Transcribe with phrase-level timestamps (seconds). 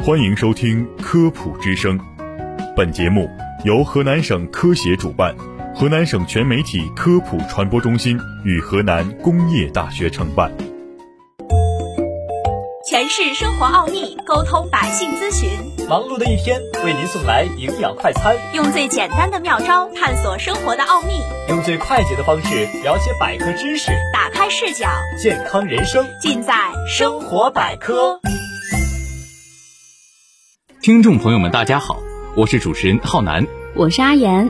[0.00, 1.98] 欢迎收听《科普之声》，
[2.74, 3.28] 本节目
[3.64, 5.34] 由河南省科协主办，
[5.74, 10.50] 河南省全媒体科普传播中心与河南工业大学承办。
[12.88, 15.50] 诠释生活奥秘，沟通百姓咨询。
[15.88, 24.88] 忙碌的一天，为您送来营养快餐，用最简单的妙招探索生活的奥秘，用最快捷的方式了解百科知识，打开视角，
[25.20, 26.54] 健康人生尽在
[26.88, 28.20] 生活百科。
[30.80, 31.98] 听众朋友们，大家好，
[32.36, 34.48] 我是主持人浩南，我是阿言。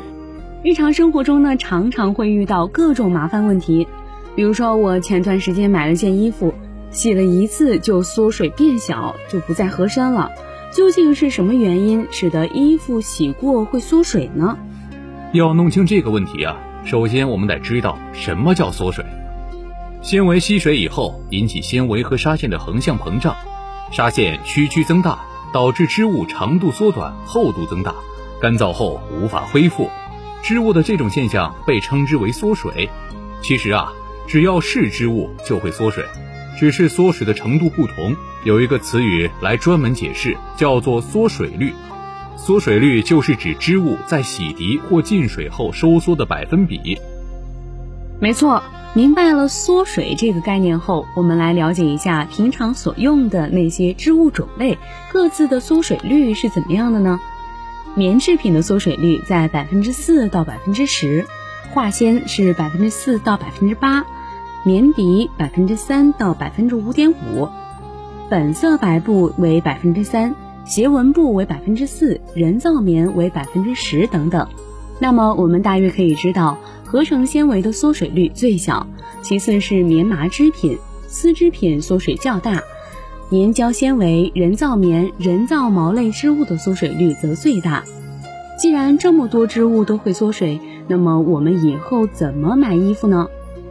[0.63, 3.89] 日常生活中呢，常常会遇到各种麻烦问题，
[4.37, 6.55] 比如说我前段时间买了件衣服。
[6.91, 10.31] 洗了一次就缩水变小，就不再合身了。
[10.71, 14.59] 究竟是什么原因使得衣服洗过会缩水呢？
[15.33, 19.05] 要弄清这个问题啊，首先我们得知道什么叫缩水。
[20.03, 23.35] 纤维吸水以后，引起纤维和纱线的横向膨胀，
[23.91, 25.19] 纱线屈曲增大，
[25.53, 27.95] 导致织物长度缩短、厚度增大，
[28.41, 29.91] 干燥后无法恢复。
[30.43, 32.89] 织物的这种现象被称之为缩水。
[33.43, 33.93] 其实啊，
[34.27, 36.05] 只要是织物就会缩水。
[36.59, 41.73] 只是缩水的程度不同，有一个词语来专门解释，叫做缩水率。
[42.37, 46.99] 缩水率就是指织物在洗涤或进水后收缩的百分比。
[48.21, 48.63] 没错，
[48.95, 54.79] 明白了缩水这个概念后，我们来了解一下平常所用的那些织物种类
[55.13, 57.21] 各自的缩水率是怎么样的呢？
[57.95, 61.27] 棉制品的缩水率在百分之四到百分之十，
[61.73, 64.05] 化纤是百分之四到百分之八。
[64.65, 67.49] 棉涤百分之三到百分之五点五，
[68.29, 74.49] 本色白布为百分之三，斜纹布为百分之四，人造棉为百分之十等等。
[75.01, 78.87] 那么我们大约可以知道，合成纤维的缩水率最小，
[79.23, 82.63] 其次是棉麻织品、丝织品缩水较大，
[83.31, 87.85] 粘胶纤维、人造棉、人造毛类织物的缩水率则最大。
[88.59, 93.29] 既然这么多织物都会缩水，那么我们以后怎么买衣服呢？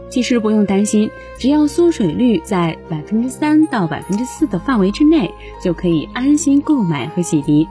[0.10, 7.68] 其实不用担心，只要缩水率在百分之三到百分之四的范围之内，就可以安心购买和洗涤。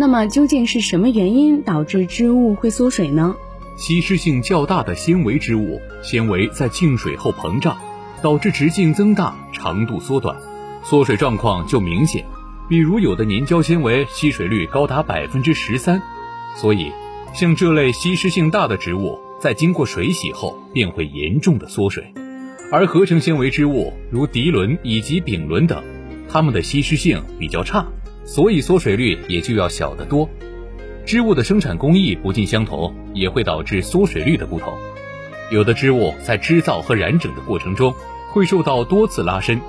[0.00, 3.36] 那么究竟是什么原因导致织物会缩水呢？
[3.76, 7.76] 吸湿性较大的纤维织物，纤维在浸水后膨胀，
[8.22, 10.34] 导致直径增大、长度缩短，
[10.82, 12.24] 缩水状况就明显。
[12.66, 16.00] 比如有的粘胶纤维吸水率高达百分之十三，
[16.56, 16.90] 所以
[17.34, 19.18] 像这类吸湿性大的织物。
[19.38, 22.02] 在经过水洗后，便会严重的缩水，
[22.72, 25.84] 而合成纤维织物如涤纶以及丙纶等，
[26.26, 27.86] 它们的吸湿性比较差，
[28.24, 30.28] 所以缩水率也就要小得多。
[31.04, 34.72] 织物的生产工艺不尽相同，也会导致缩水率的不同。
[35.50, 37.94] 有的织物在织造和染整的过程中，
[38.30, 39.60] 会受到多次拉伸，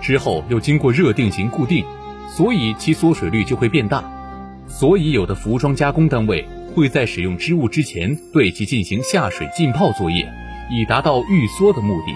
[0.00, 1.84] 之后又经过热定型固定，
[2.28, 4.02] 所以其缩水率就会变大。
[4.66, 6.46] 所以有的服装加工单位。
[6.74, 10.30] 会在使用织物之前对其进行下水浸泡作业，
[10.70, 12.12] 以达到预缩的目的。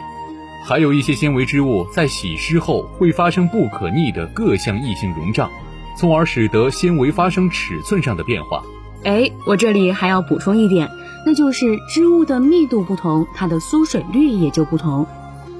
[0.67, 5.51] 还有一些纤维织物在洗湿后会发生不可逆的各项异性溶胀，
[6.01, 8.63] 从而使得纤维发生尺寸上的变化。
[9.05, 10.91] 哎，我这里还要补充一点，
[11.27, 15.07] 那就是织物的密度不同，它的缩水率也就不同。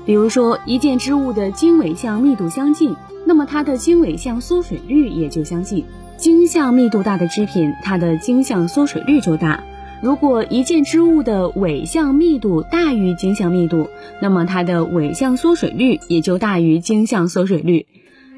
[0.07, 2.97] 比如说，一件织物的经纬向密度相近，
[3.27, 5.85] 那么它的经纬向缩水率也就相近。
[6.17, 9.63] 经向密度大的织品，它的经向缩水率就大。
[10.03, 13.91] 如果一件织物的纬向密度大于经向密度，
[14.23, 17.85] 那么它的纬向缩水率也就大于经向缩水率。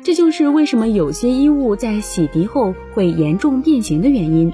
[0.04, 4.52] 这就是为什么有些衣物在洗涤后会严重变形的原因。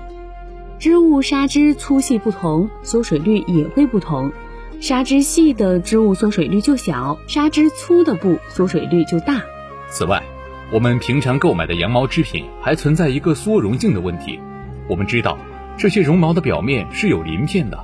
[0.79, 4.31] 织物纱织粗细不同，缩水率也会不同。
[4.79, 9.43] 纱织细的织物缩水率就小，纱织粗的布缩水率就大。
[9.89, 10.23] 此外，
[10.71, 14.39] 我们平常购买的羊毛织品还存在一个缩绒性的问题。
[14.87, 15.39] 我们知道，
[15.79, 17.79] 这些绒毛的表面是有鳞片的，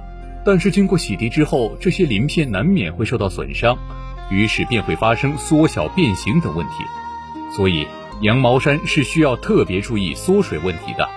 [0.45, 3.79] 但是经过洗涤之后，这些鳞片难免会受到损伤，
[4.31, 6.85] 于是便会发生缩小、变形等问题。
[7.55, 7.87] 所以，
[8.21, 11.09] 羊毛衫是需要特别注意缩水问题的。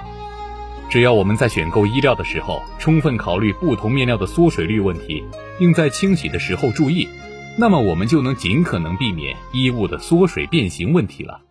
[0.90, 5.24] 只要我们在选购衣料的时候，充分考虑不同面料的缩水率问题，
[5.58, 7.10] 并在清洗的时候注意，
[7.58, 11.42] 那么我们就能尽可能避免衣物的缩水变形问题了。